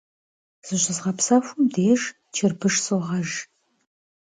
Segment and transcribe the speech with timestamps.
[0.65, 2.01] Зыщызгъэпсэхум деж
[2.35, 3.29] чырбыш согъэж.